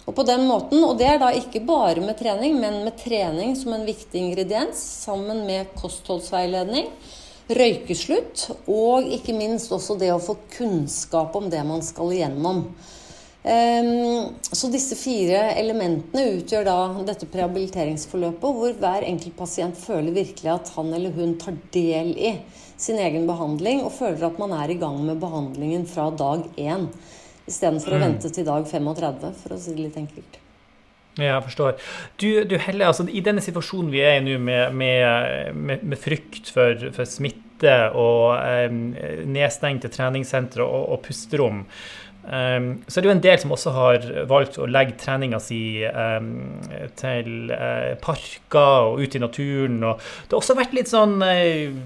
Og 0.07 0.15
på 0.15 0.23
den 0.23 0.45
måten, 0.47 0.85
og 0.87 0.99
det 1.01 1.09
er 1.11 1.19
da 1.19 1.33
ikke 1.35 1.65
bare 1.67 2.03
med 2.03 2.15
trening, 2.19 2.61
men 2.63 2.85
med 2.87 2.95
trening 3.01 3.57
som 3.59 3.75
en 3.75 3.87
viktig 3.87 4.21
ingrediens, 4.21 4.79
sammen 5.03 5.43
med 5.49 5.73
kostholdsveiledning, 5.79 6.93
røykeslutt 7.47 8.45
og 8.71 9.07
ikke 9.15 9.35
minst 9.35 9.73
også 9.75 9.99
det 9.99 10.13
å 10.15 10.23
få 10.23 10.39
kunnskap 10.57 11.35
om 11.39 11.51
det 11.51 11.63
man 11.67 11.83
skal 11.87 12.15
igjennom. 12.15 12.63
Ehm, 13.47 14.35
så 14.43 14.71
disse 14.71 14.99
fire 14.99 15.53
elementene 15.55 16.25
utgjør 16.41 16.65
da 16.67 16.79
dette 17.07 17.29
prehabiliteringsforløpet, 17.31 18.57
hvor 18.59 18.79
hver 18.81 19.07
enkelt 19.07 19.37
pasient 19.39 19.79
føler 19.79 20.17
virkelig 20.17 20.51
at 20.51 20.73
han 20.75 20.91
eller 20.95 21.15
hun 21.15 21.37
tar 21.39 21.55
del 21.75 22.11
i 22.19 22.33
sin 22.77 22.99
egen 22.99 23.29
behandling, 23.31 23.85
og 23.87 23.95
føler 23.95 24.27
at 24.27 24.43
man 24.43 24.55
er 24.55 24.75
i 24.75 24.81
gang 24.81 24.99
med 25.07 25.23
behandlingen 25.23 25.87
fra 25.91 26.09
dag 26.11 26.43
én. 26.59 26.91
Istedenfor 27.47 27.95
mm. 27.95 27.97
å 27.97 28.03
vente 28.03 28.33
til 28.35 28.47
dag 28.49 28.67
35, 28.67 29.33
for 29.43 29.55
å 29.55 29.61
si 29.61 29.75
det 29.75 29.87
litt 29.87 29.99
enkelt. 30.00 30.41
Ja, 31.17 31.38
jeg 31.38 31.45
forstår. 31.47 31.76
Du, 32.21 32.29
du 32.45 32.59
Helle, 32.61 32.91
altså, 32.91 33.07
I 33.09 33.23
denne 33.25 33.41
situasjonen 33.45 33.88
vi 33.93 34.03
er 34.05 34.19
i 34.19 34.25
nå, 34.25 34.37
med, 34.37 34.75
med, 34.76 35.55
med, 35.57 35.85
med, 35.85 36.00
frykt 36.00 36.50
for, 36.53 36.91
for 36.93 37.09
smitte 37.09 37.76
og 37.97 38.35
eh, 38.37 38.69
nedstengte 39.25 39.88
treningssentre 39.88 40.67
og, 40.67 40.91
og 40.93 41.00
pusterom, 41.07 41.62
Um, 42.26 42.81
så 42.88 42.99
er 42.99 43.05
det 43.05 43.07
jo 43.07 43.15
en 43.15 43.23
del 43.23 43.37
som 43.38 43.53
også 43.55 43.73
har 43.76 44.07
valgt 44.26 44.57
å 44.59 44.67
legge 44.67 44.97
treninga 44.99 45.38
si 45.38 45.61
um, 45.87 46.57
til 46.99 47.53
uh, 47.53 47.93
parker 48.03 48.88
og 48.91 48.99
ut 48.99 49.15
i 49.15 49.23
naturen. 49.23 49.76
Og 49.87 50.00
det 50.03 50.35
har 50.35 50.41
også 50.41 50.57
vært 50.59 50.75
litt 50.75 50.91
sånn 50.91 51.21
uh, 51.23 51.76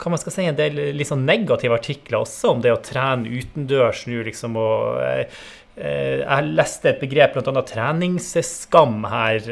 hva 0.00 0.12
man 0.12 0.20
skal 0.20 0.34
si, 0.34 0.46
en 0.48 0.58
del 0.58 0.78
litt 0.96 1.10
sånn 1.10 1.26
negative 1.28 1.76
artikler 1.76 2.22
også 2.22 2.54
om 2.54 2.62
det 2.64 2.74
å 2.74 2.80
trene 2.84 3.30
utendørs 3.40 4.06
nå, 4.10 4.22
liksom. 4.28 4.58
og 4.60 5.02
eh, 5.02 5.42
Jeg 5.76 6.52
leste 6.52 6.90
et 6.90 7.00
begrep, 7.00 7.38
bl.a. 7.38 7.64
treningsskam 7.64 9.06
her. 9.08 9.46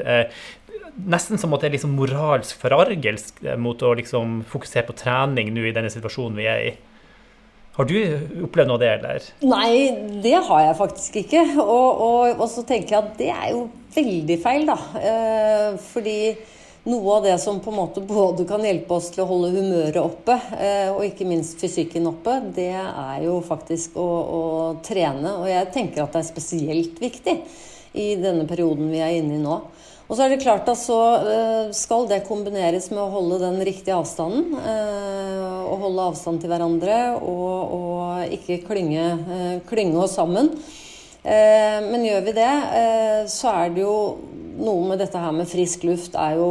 Nesten 1.01 1.41
som 1.41 1.55
at 1.57 1.63
det 1.63 1.71
er 1.71 1.77
liksom 1.79 1.97
moralsk 1.97 2.61
forargelse 2.61 3.57
mot 3.57 3.81
å 3.83 3.95
liksom 3.97 4.43
fokusere 4.51 4.89
på 4.91 4.99
trening 5.01 5.55
nå 5.55 5.65
i 5.65 5.75
denne 5.77 5.93
situasjonen 5.93 6.37
vi 6.37 6.49
er 6.51 6.65
i. 6.69 6.73
Har 7.81 7.87
du 7.89 7.97
opplevd 8.45 8.69
noe 8.69 8.77
av 8.77 8.83
det, 8.83 8.89
eller? 8.99 9.27
Nei, 9.47 9.75
det 10.21 10.35
har 10.37 10.65
jeg 10.67 10.77
faktisk 10.77 11.21
ikke. 11.23 11.45
Og, 11.63 12.03
og, 12.05 12.25
og, 12.35 12.47
så 12.53 12.65
tenker 12.69 12.97
jeg 12.97 13.01
at 13.01 13.13
det 13.17 13.29
er 13.33 13.53
jo 13.55 13.63
veldig 13.95 14.39
feil, 14.43 14.67
da. 14.69 14.77
Eh, 15.01 15.69
fordi 15.93 16.19
noe 16.89 17.17
av 17.17 17.25
det 17.25 17.39
som 17.39 17.61
på 17.61 17.71
en 17.71 17.77
måte 17.77 18.01
både 18.01 18.47
kan 18.49 18.63
hjelpe 18.65 18.97
oss 18.97 19.11
til 19.13 19.25
å 19.25 19.29
holde 19.29 19.53
humøret 19.53 20.01
oppe, 20.01 20.37
eh, 20.57 20.89
og 20.93 21.05
ikke 21.05 21.29
minst 21.29 21.61
fysikken 21.61 22.09
oppe, 22.09 22.39
det 22.57 22.73
er 22.73 23.19
jo 23.27 23.41
faktisk 23.45 23.99
å, 24.01 24.07
å 24.09 24.43
trene. 24.85 25.37
Og 25.43 25.51
jeg 25.51 25.69
tenker 25.75 26.05
at 26.05 26.17
det 26.17 26.23
er 26.23 26.31
spesielt 26.31 27.03
viktig 27.03 27.37
i 28.01 28.15
denne 28.21 28.47
perioden 28.49 28.89
vi 28.93 29.03
er 29.05 29.19
inne 29.19 29.37
i 29.37 29.43
nå. 29.43 29.61
Og 30.11 30.17
så 30.17 30.25
er 30.25 30.33
det 30.33 30.41
klart 30.43 30.67
at 30.73 30.81
så 30.81 30.99
eh, 31.21 31.69
skal 31.77 32.09
det 32.11 32.25
kombineres 32.27 32.89
med 32.91 33.03
å 33.05 33.13
holde 33.13 33.43
den 33.45 33.61
riktige 33.67 33.99
avstanden. 34.01 34.57
Å 34.59 35.49
og 35.71 35.85
holde 35.85 36.05
avstand 36.11 36.41
til 36.43 36.51
hverandre 36.51 36.97
og, 37.21 37.75
og 37.77 38.33
ikke 38.35 38.63
klynge, 38.65 39.05
eh, 39.37 39.57
klynge, 39.69 40.01
oss 40.03 40.17
sammen. 40.19 40.55
Men 41.21 42.01
gjør 42.01 42.23
vi 42.25 42.33
det, 42.33 42.53
så 43.29 43.51
er 43.53 43.75
det 43.75 43.83
jo 43.83 43.97
noe 44.61 44.93
med 44.93 45.01
dette 45.03 45.21
her 45.21 45.35
med 45.35 45.49
frisk 45.51 45.85
luft 45.89 46.15
er 46.19 46.37
jo 46.39 46.51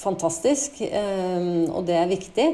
fantastisk. 0.00 0.80
Og 0.82 1.86
det 1.86 1.96
er 2.00 2.10
viktig. 2.10 2.48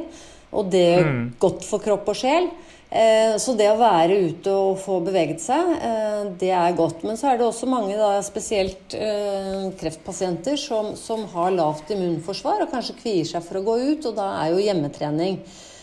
Og 0.53 0.69
det 0.73 0.85
er 0.99 1.09
mm. 1.09 1.25
godt 1.41 1.65
for 1.65 1.83
kropp 1.83 2.11
og 2.13 2.19
sjel. 2.19 2.51
Eh, 2.93 3.39
så 3.41 3.55
det 3.57 3.71
å 3.73 3.79
være 3.81 4.19
ute 4.21 4.53
og 4.53 4.75
få 4.83 4.99
beveget 5.01 5.41
seg, 5.41 5.71
eh, 5.81 6.25
det 6.41 6.51
er 6.53 6.75
godt. 6.77 7.07
Men 7.09 7.17
så 7.17 7.31
er 7.31 7.39
det 7.41 7.47
også 7.47 7.69
mange, 7.71 7.97
da, 7.97 8.19
spesielt 8.27 8.93
eh, 8.99 9.71
kreftpasienter, 9.81 10.59
som, 10.61 10.93
som, 11.01 11.25
har 11.33 11.55
lavt 11.57 11.95
immunforsvar 11.95 12.67
og 12.67 12.75
kanskje 12.75 12.99
kvier 12.99 13.31
seg 13.31 13.47
for 13.47 13.61
å 13.61 13.65
gå 13.71 13.79
ut. 13.95 14.11
Og 14.11 14.19
da 14.19 14.29
er 14.43 14.53
jo 14.53 14.61
hjemmetrening 14.67 15.41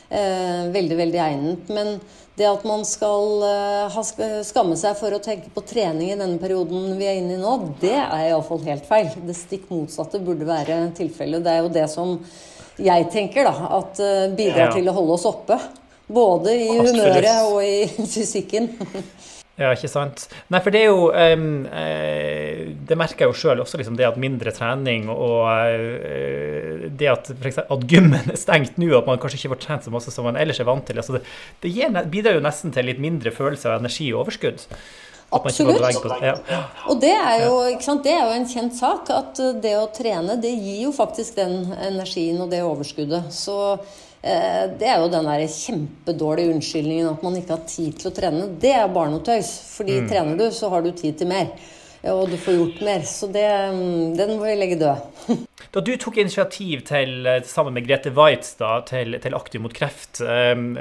veldig, 0.09 0.95
veldig 0.97 1.19
egnet. 1.21 1.69
Men 1.69 1.99
det 2.39 2.47
at 2.49 2.63
man 2.65 2.85
skal 2.87 3.43
ha, 3.93 4.03
skamme 4.47 4.77
seg 4.79 4.95
for 4.97 5.13
å 5.13 5.21
tenke 5.21 5.51
på 5.53 5.63
trening 5.69 6.13
i 6.13 6.17
denne 6.17 6.39
perioden 6.41 6.95
vi 6.97 7.05
er 7.09 7.19
inne 7.19 7.35
i 7.35 7.41
nå, 7.41 7.55
det 7.81 7.93
er 7.97 8.29
iallfall 8.29 8.63
helt 8.65 8.87
feil. 8.89 9.11
Det 9.27 9.35
stikk 9.37 9.67
motsatte 9.69 10.21
burde 10.23 10.47
være 10.47 10.79
tilfellet. 10.97 11.43
Det 11.45 11.53
er 11.53 11.61
jo 11.65 11.73
det 11.75 11.85
som 11.91 12.15
jeg 12.79 13.09
tenker 13.11 13.49
da, 13.49 13.55
at 13.81 13.99
bidrar 14.39 14.73
til 14.73 14.87
å 14.87 14.95
holde 14.95 15.19
oss 15.19 15.27
oppe. 15.29 15.59
Både 16.09 16.55
i 16.55 16.69
Absolutt. 16.73 16.95
humøret 16.95 17.51
og 17.51 17.59
i 17.61 18.07
fysikken. 18.15 18.71
Ja, 19.59 19.73
ikke 19.75 19.89
sant. 19.91 20.23
Nei, 20.47 20.61
for 20.63 20.71
det 20.71 20.85
er 20.85 20.87
jo 20.87 21.09
um, 21.11 21.65
Det 22.87 22.95
merker 22.99 23.25
jeg 23.25 23.33
jo 23.33 23.35
sjøl 23.41 23.59
også, 23.59 23.79
liksom 23.81 23.97
det 23.99 24.07
at 24.07 24.19
mindre 24.21 24.53
trening 24.55 25.09
og 25.11 25.49
uh, 25.49 26.87
det 26.87 27.11
at, 27.11 27.33
eksempel, 27.35 27.67
at 27.75 27.85
gymmen 27.91 28.31
er 28.31 28.39
stengt 28.39 28.79
nå, 28.79 28.93
at 28.97 29.09
man 29.09 29.19
kanskje 29.19 29.41
ikke 29.41 29.53
får 29.57 29.61
trent 29.65 29.87
så 29.87 29.93
masse 29.93 30.15
som 30.15 30.27
man 30.29 30.39
ellers 30.39 30.61
er 30.63 30.69
vant 30.69 30.87
til. 30.87 31.01
Altså 31.01 31.17
det, 31.17 31.25
det 31.63 31.73
gir, 31.75 32.01
bidrar 32.11 32.39
jo 32.39 32.45
nesten 32.45 32.73
til 32.75 32.87
litt 32.87 33.03
mindre 33.03 33.35
følelse 33.35 33.69
av 33.69 33.83
energi 33.83 34.09
og 34.13 34.23
overskudd. 34.23 34.63
Absolutt. 35.29 35.81
Ja. 36.23 36.63
Og 36.89 37.01
det 37.01 37.11
er, 37.13 37.43
jo, 37.45 37.57
det 38.01 38.13
er, 38.15 38.23
jo, 38.23 38.31
en 38.33 38.47
kjent 38.49 38.73
sak 38.73 39.11
at 39.13 39.41
det 39.61 39.75
å 39.77 39.85
trene, 39.93 40.39
det 40.41 40.55
gir 40.55 40.87
jo 40.87 40.93
faktisk 40.95 41.37
den 41.37 41.73
energien 41.75 42.39
og 42.41 42.49
det 42.49 42.63
overskuddet. 42.65 43.29
Så 43.35 43.59
det 44.19 44.87
er 44.89 44.99
jo 44.99 45.11
den 45.13 45.27
der 45.29 45.45
kjempedårlige 45.47 46.51
unnskyldningen 46.51 47.07
at 47.13 47.21
man 47.23 47.37
ikke 47.39 47.55
har 47.55 47.67
tid 47.69 47.99
til 48.01 48.09
å 48.09 48.15
trene. 48.15 48.47
Det 48.59 48.73
er 48.75 48.89
bare 48.91 49.13
noe 49.13 49.23
tøys. 49.23 49.51
Fordi 49.77 50.01
mm. 50.01 50.09
trener 50.11 50.39
du, 50.41 50.49
så 50.51 50.71
har 50.73 50.83
du 50.83 50.91
tid 50.91 51.15
til 51.21 51.29
mer. 51.31 51.53
Og 52.07 52.29
du 52.31 52.37
får 52.39 52.55
gjort 52.55 52.81
mer. 52.83 53.01
Så 53.07 53.27
det, 53.31 53.45
mm, 53.75 54.17
den 54.19 54.35
må 54.37 54.47
vi 54.47 54.57
legge 54.59 54.79
død. 54.79 55.07
Da 55.69 55.83
du 55.85 55.91
tok 56.01 56.15
initiativ 56.17 56.79
til, 56.87 57.27
eh, 57.29 57.43
sammen 57.45 57.75
med 57.75 57.85
Grete 57.85 58.09
Waitz 58.17 58.55
da, 58.57 58.79
til, 58.87 59.13
til 59.21 59.35
Aktiv 59.37 59.61
mot 59.61 59.73
kreft, 59.75 60.17
ehm, 60.17 60.71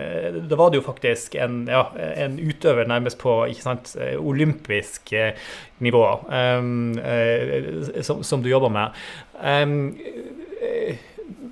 da 0.48 0.56
var 0.56 0.70
det 0.72 0.78
jo 0.78 0.86
faktisk 0.86 1.36
en, 1.36 1.58
ja, 1.68 1.82
en 2.24 2.38
utøver 2.40 2.88
nærmest 2.88 3.18
på 3.20 3.34
sant, 3.60 3.92
olympisk 4.16 5.12
eh, 5.12 5.36
nivå 5.84 6.06
som, 8.00 8.24
som, 8.24 8.40
du 8.40 8.48
jobber 8.48 8.72
med. 8.72 8.96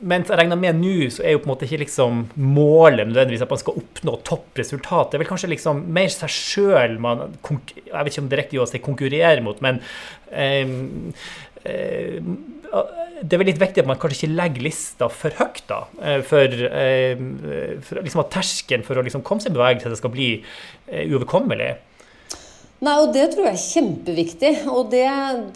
Um, 0.06 0.10
mens 0.10 0.30
jeg 0.30 0.38
regner 0.38 0.58
med 0.60 0.78
nå, 0.78 1.08
så 1.12 1.24
er 1.24 1.34
jo 1.34 1.42
på 1.42 1.48
en 1.48 1.52
måte 1.54 1.66
ikke 1.66 1.82
liksom 1.84 2.26
målet 2.38 3.08
nødvendigvis 3.08 3.44
at 3.44 3.52
man 3.52 3.62
skal 3.62 3.80
oppnå 3.80 4.16
toppresultat. 4.26 5.10
Det 5.10 5.18
er 5.18 5.24
vel 5.24 5.30
kanskje 5.30 5.52
liksom 5.52 5.82
mer 5.96 6.12
seg 6.12 6.32
sjøl 6.32 6.98
man 7.02 7.26
Jeg 7.46 7.90
vet 7.92 8.12
ikke 8.12 8.24
om 8.24 8.30
er 8.36 8.62
å 8.62 8.68
si 8.70 8.82
konkurrerer 8.82 9.42
mot, 9.44 9.60
men 9.64 9.80
eh, 10.30 10.66
det 13.16 13.32
er 13.32 13.40
vel 13.40 13.48
litt 13.48 13.60
viktig 13.62 13.82
at 13.82 13.88
man 13.88 13.98
kanskje 13.98 14.26
ikke 14.26 14.36
legger 14.36 14.66
lista 14.68 15.08
for 15.10 15.34
høyt. 15.40 15.64
da, 15.70 15.80
eh, 16.02 16.20
For, 16.22 16.46
eh, 16.46 17.16
for 17.82 18.02
liksom 18.02 18.22
at 18.22 18.32
terskelen 18.36 18.86
for 18.86 18.96
å 18.96 19.04
liksom 19.06 19.24
komme 19.26 19.42
seg 19.42 19.54
i 19.54 19.58
bevegelse 19.58 19.98
skal 19.98 20.14
bli 20.14 20.30
uoverkommelig. 20.86 21.74
Nei, 22.84 22.92
og 23.00 23.14
Det 23.14 23.30
tror 23.32 23.46
jeg 23.48 23.56
er 23.56 23.62
kjempeviktig. 23.62 24.50
Og 24.68 24.90
det, 24.92 25.06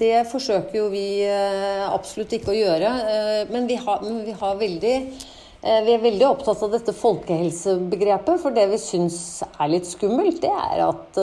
det 0.01 0.25
forsøker 0.31 0.79
jo 0.79 0.87
vi 0.93 1.21
eh, 1.27 1.85
absolutt 1.91 2.33
ikke 2.33 2.55
å 2.55 2.57
gjøre. 2.57 2.93
Eh, 3.13 3.43
men 3.53 3.69
vi 3.69 3.77
har, 3.77 4.01
men 4.07 4.23
vi 4.25 4.33
har 4.41 4.57
veldig 4.57 4.95
eh, 4.97 5.83
vi 5.85 5.93
er 5.93 6.01
veldig 6.01 6.25
opptatt 6.31 6.63
av 6.65 6.73
dette 6.73 6.95
folkehelsebegrepet, 6.97 8.41
for 8.41 8.57
det 8.57 8.65
vi 8.71 8.79
syns 8.81 9.19
er 9.51 9.69
litt 9.69 9.91
skummelt, 9.91 10.41
det 10.41 10.53
er 10.55 10.81
at 10.87 11.21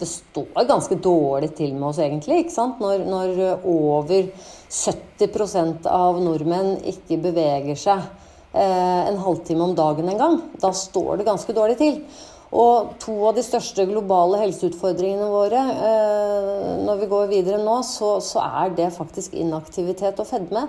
det 0.00 0.08
står 0.10 0.66
ganske 0.66 0.98
dårlig 0.98 1.52
til 1.60 1.76
med 1.76 1.92
oss, 1.92 2.02
egentlig. 2.02 2.42
ikke 2.42 2.56
sant? 2.56 2.82
Når, 2.82 3.06
når 3.06 3.62
over 3.70 4.26
70% 4.74 5.86
av 5.86 6.18
nordmenn 6.18 6.80
ikke 6.90 7.20
beveger 7.22 7.78
seg 7.78 8.10
en 8.50 9.18
halvtime 9.22 9.62
om 9.62 9.76
dagen 9.78 10.10
engang. 10.10 10.40
Da 10.58 10.72
står 10.74 11.20
det 11.20 11.28
ganske 11.28 11.54
dårlig 11.54 11.78
til. 11.78 12.00
Og 12.50 12.96
to 12.98 13.12
av 13.28 13.36
de 13.36 13.44
største 13.46 13.84
globale 13.86 14.40
helseutfordringene 14.40 15.28
våre 15.30 15.60
eh, 15.70 16.70
når 16.82 16.96
vi 16.98 17.08
går 17.12 17.28
videre 17.30 17.60
nå, 17.62 17.76
så, 17.86 18.16
så, 18.24 18.42
er 18.42 18.72
det 18.74 18.88
faktisk 18.96 19.36
inaktivitet 19.38 20.18
og 20.18 20.26
fedme. 20.26 20.64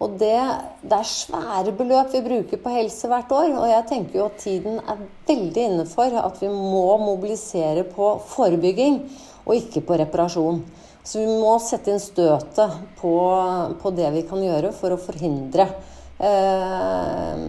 Og 0.00 0.16
det, 0.20 0.38
det, 0.80 0.96
er 0.96 1.10
svære 1.10 1.74
beløp 1.76 2.14
vi 2.16 2.24
bruker 2.24 2.62
på 2.62 2.72
helse 2.72 3.10
hvert 3.12 3.32
år. 3.36 3.52
Og 3.52 3.68
jeg 3.68 3.84
tenker 3.90 4.20
jo 4.20 4.30
at 4.30 4.40
tiden 4.40 4.80
er 4.80 5.04
veldig 5.28 5.68
inne 5.68 5.86
for 5.90 6.16
at 6.22 6.40
vi 6.40 6.48
må 6.52 6.96
mobilisere 7.04 7.84
på 7.90 8.14
forebygging 8.32 9.02
og 9.44 9.54
ikke 9.60 9.84
på 9.84 10.00
reparasjon. 10.00 10.64
Så 11.06 11.20
vi 11.20 11.28
må 11.28 11.52
sette 11.62 11.92
inn 11.92 12.02
støtet 12.02 12.80
på, 12.98 13.14
på 13.82 13.94
det 13.94 14.08
vi 14.16 14.24
kan 14.26 14.40
gjøre 14.42 14.72
for 14.74 14.96
å 14.96 15.00
forhindre 15.04 15.68
eh, 16.16 17.44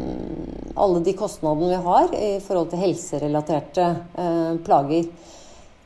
alle 0.77 1.01
de 1.05 1.13
kostnadene 1.17 1.71
vi 1.71 1.79
har 1.87 2.13
i 2.13 2.29
forhold 2.43 2.69
til 2.71 2.83
helserelaterte 2.83 3.87
eh, 4.17 4.53
plager. 4.65 5.09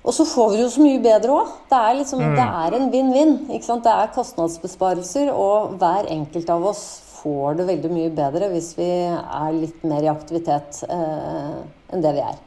Og 0.02 0.16
så 0.18 0.26
får 0.26 0.50
vi 0.50 0.58
det 0.58 0.64
jo 0.64 0.74
så 0.74 0.84
mye 0.84 1.02
bedre 1.04 1.38
òg. 1.38 1.50
Det, 1.70 1.80
liksom, 2.00 2.24
mm. 2.26 2.36
det, 2.40 2.48
er 2.66 2.78
en 2.78 2.92
vinn-vinn. 2.94 3.34
Det 3.52 3.94
er 3.94 4.14
kostnadsbesparelser, 4.16 5.30
og 5.30 5.76
hver 5.82 6.10
enkelt 6.10 6.50
av 6.50 6.66
oss 6.72 6.86
får 7.22 7.60
det 7.60 7.68
veldig 7.68 7.92
mye 7.94 8.14
bedre 8.18 8.50
hvis 8.50 8.72
vi 8.80 8.90
er 8.90 9.52
litt 9.54 9.84
mer 9.86 10.08
i 10.08 10.10
aktivitet 10.10 10.82
eh, 10.90 11.60
enn 11.94 12.02
det 12.02 12.16
vi 12.18 12.24
er. 12.26 12.40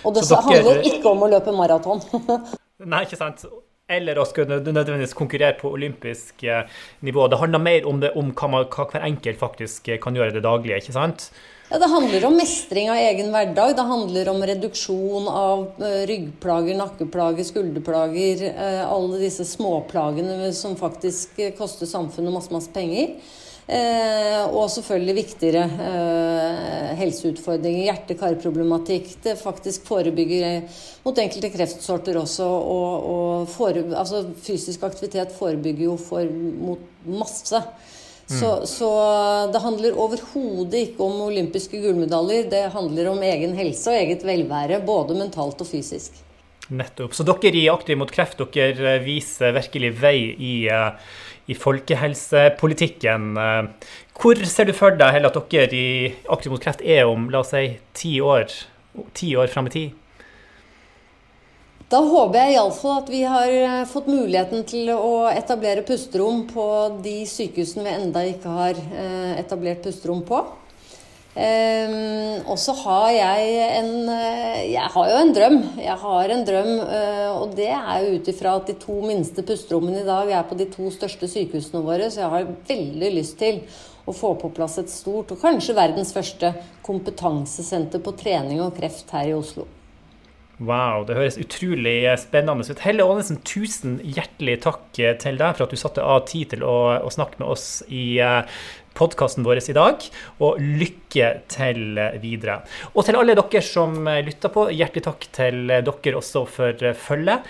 Og 0.00 0.14
det 0.16 0.24
dere... 0.24 0.44
handler 0.46 0.86
ikke 0.88 1.10
om 1.12 1.26
å 1.26 1.28
løpe 1.34 1.52
maraton. 1.52 2.00
Nei, 2.90 3.04
ikke 3.04 3.20
sant 3.20 3.44
eller 3.90 4.20
å 4.22 4.26
skulle 4.28 4.60
nødvendigvis 4.62 5.16
konkurrere 5.18 5.56
på 5.58 5.72
olympisk 5.74 6.44
eh, 6.46 6.62
nivå. 7.06 7.24
Det 7.26 7.40
handler 7.40 7.62
mer 7.64 7.88
om, 7.90 7.98
det, 8.02 8.12
om 8.14 8.28
hva, 8.30 8.50
man, 8.52 8.68
hva, 8.70 8.86
hver 8.92 9.06
enkelt 9.08 9.40
faktisk 9.40 9.90
kan 10.02 10.14
gjøre 10.14 10.36
det 10.36 10.44
daglige, 10.46 10.78
ikke 10.78 10.94
sant? 10.94 11.30
Ja, 11.72 11.78
Det 11.78 11.86
handler 11.86 12.24
om 12.26 12.34
mestring 12.34 12.88
av 12.90 12.96
egen 12.96 13.28
hverdag. 13.30 13.76
Det 13.76 13.82
handler 13.86 14.28
om 14.28 14.40
reduksjon 14.42 15.28
av 15.30 15.60
eh, 15.78 16.00
ryggplager, 16.10 16.74
nakkeplager, 16.74 17.46
skulderplager. 17.46 18.42
Alle 18.90 19.20
disse 19.20 19.46
småplagene 19.46 20.48
som 20.50 20.74
faktisk 20.74 21.38
koster 21.58 21.86
samfunnet 21.86 22.34
masse, 22.34 22.50
masse 22.50 22.74
penger. 22.74 23.14
Eh, 23.70 24.40
og 24.50 24.66
selvfølgelig 24.74 25.14
viktigere 25.20 25.62
eh, 25.86 26.88
helseutfordringer, 27.04 27.84
hjerte-kar-problematikk. 27.86 29.12
Det 29.22 29.36
faktisk 29.38 29.86
forebygger 29.86 30.64
mot 31.04 31.22
enkelte 31.22 31.52
kreftsorter 31.54 32.18
også. 32.18 32.50
Og, 32.50 33.08
og 33.14 33.54
fore, 33.54 33.86
altså 33.94 34.24
fysisk 34.42 34.90
aktivitet 34.90 35.38
forebygger 35.38 35.86
jo 35.86 35.96
for, 36.02 36.34
mot 36.66 37.06
masse. 37.06 37.62
Så, 38.30 38.50
mm. 38.60 38.66
så, 38.70 38.90
det 39.50 39.62
handler 39.64 39.96
overhodet 39.98 40.84
ikke 40.86 41.02
om 41.02 41.24
olympiske 41.26 41.80
gullmedaljer. 41.82 42.46
Det 42.52 42.64
handler 42.74 43.10
om 43.10 43.22
egen 43.26 43.56
helse 43.58 43.90
og 43.90 43.98
eget 43.98 44.22
velvære, 44.26 44.82
både 44.86 45.16
mentalt 45.18 45.60
og 45.60 45.66
fysisk. 45.66 46.20
Nettopp. 46.70 47.16
Så 47.16 47.26
dere 47.26 47.58
i 47.58 47.66
Aktiv 47.72 47.98
mot 47.98 48.12
kreft 48.14 48.38
dere 48.54 49.00
viser 49.02 49.56
virkelig 49.56 49.90
vei 49.98 50.16
i 50.38 50.54
uh, 50.70 50.94
i 51.50 51.56
folkehelsepolitikken. 51.58 53.36
Eh, 53.36 53.88
hvor 54.20 54.44
ser 54.46 54.68
du 54.68 54.74
for 54.76 54.96
deg 54.98 55.24
at 55.26 55.38
dere 55.52 55.74
i 55.74 56.12
Aktiv 56.30 56.52
mot 56.54 56.62
kreft 56.62 56.84
er 56.84 57.08
om 57.10 57.28
la 57.32 57.42
oss 57.42 57.54
si, 57.54 57.64
ti 57.96 58.18
år, 58.22 58.46
ti 59.16 59.34
år 59.38 59.50
fram 59.52 59.70
i 59.70 59.74
tid? 59.74 59.96
Da 61.90 61.98
håper 62.06 62.38
jeg 62.38 62.54
iallfall 62.54 63.00
at 63.00 63.08
vi 63.10 63.20
har 63.26 63.50
eh, 63.50 63.80
fått 63.90 64.06
muligheten 64.06 64.62
til 64.68 64.92
å 64.94 65.26
etablere 65.26 65.82
pusterom 65.82 66.44
på 66.46 66.64
de 67.02 67.24
sykehusene 67.26 67.82
vi 67.82 67.94
enda 67.96 68.22
ikke 68.28 68.52
har 68.54 68.78
eh, 68.78 69.32
etablert 69.40 69.82
pusterom 69.82 70.20
på. 70.28 70.38
Um, 71.30 72.42
og 72.50 72.56
så 72.58 72.72
har 72.80 73.08
jeg 73.14 73.50
en 73.78 74.08
eh, 74.10 74.62
Jeg 74.72 74.90
har 74.94 75.10
jo 75.10 75.18
en 75.18 75.34
drøm. 75.34 75.58
Jeg 75.82 75.96
har 76.04 76.34
en 76.34 76.46
drøm, 76.46 76.70
og 77.40 77.56
det 77.58 77.68
er 77.74 78.04
jo 78.04 78.14
ut 78.18 78.30
ifra 78.34 78.54
at 78.60 78.70
de 78.70 78.76
to 78.86 79.00
minste 79.02 79.42
pusterommene 79.46 80.04
i 80.04 80.06
dag 80.06 80.30
er 80.30 80.46
på 80.46 80.58
de 80.62 80.68
to 80.70 80.92
største 80.94 81.30
sykehusene 81.30 81.82
våre, 81.86 82.06
så 82.10 82.22
jeg 82.22 82.34
har 82.36 82.54
veldig 82.70 83.12
lyst 83.18 83.38
til 83.42 83.64
å 84.06 84.14
få 84.14 84.36
på 84.38 84.52
plass 84.54 84.78
et 84.78 84.94
stort, 84.94 85.34
og 85.34 85.42
kanskje 85.42 85.78
verdens 85.78 86.14
første, 86.14 86.54
kompetansesenter 86.86 88.02
på 88.02 88.14
trening 88.18 88.62
og 88.62 88.76
kreft 88.78 89.10
her 89.14 89.34
i 89.34 89.38
Oslo. 89.38 89.66
Wow, 90.60 91.06
det 91.08 91.16
høres 91.16 91.38
utrolig 91.40 92.04
spennende 92.20 92.66
ut. 92.68 92.82
Helle 92.84 93.06
Aanesen, 93.08 93.38
tusen 93.48 93.96
hjertelig 94.04 94.58
takk 94.66 94.82
til 94.92 95.38
deg 95.40 95.56
for 95.56 95.64
at 95.64 95.72
du 95.72 95.80
satte 95.80 96.04
av 96.04 96.26
tid 96.28 96.52
til 96.52 96.66
å, 96.68 96.76
å 97.00 97.12
snakke 97.12 97.40
med 97.40 97.48
oss 97.48 97.64
i 97.88 98.20
uh, 98.20 98.42
podkasten 98.98 99.46
vår 99.46 99.62
i 99.62 99.76
dag, 99.78 100.04
og 100.44 100.60
lykke 100.60 101.30
til 101.48 101.96
videre. 102.20 102.58
Og 102.92 103.08
til 103.08 103.16
alle 103.16 103.38
dere 103.38 103.64
som 103.64 103.96
lytter 104.04 104.52
på, 104.52 104.66
hjertelig 104.74 105.06
takk 105.08 105.28
til 105.32 105.62
dere 105.70 106.18
også 106.20 106.44
for 106.50 106.90
følget. 107.08 107.48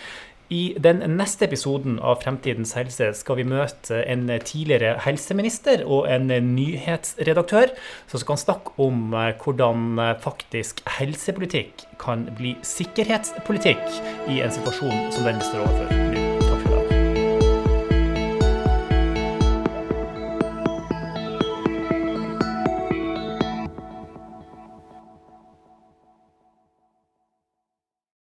I 0.51 0.75
den 0.83 0.99
neste 1.15 1.47
episoden 1.47 2.01
av 2.03 2.25
Fremtidens 2.25 2.73
helse 2.75 3.13
skal 3.15 3.39
vi 3.39 3.47
møte 3.47 4.01
en 4.03 4.25
tidligere 4.43 4.97
helseminister 5.05 5.85
og 5.87 6.09
en 6.11 6.27
nyhetsredaktør 6.27 7.71
som 8.11 8.25
kan 8.33 8.41
snakke 8.41 8.75
om 8.83 9.15
hvordan 9.15 10.03
faktisk 10.25 10.83
helsepolitikk 10.99 11.87
kan 12.03 12.27
bli 12.41 12.57
sikkerhetspolitikk 12.67 13.87
i 14.27 14.43
en 14.43 14.59
situasjon 14.59 15.07
som 15.15 15.31
den 15.31 15.39
vi 15.39 15.53
står 15.53 15.65
overfor 15.69 15.95
nå. 15.95 16.30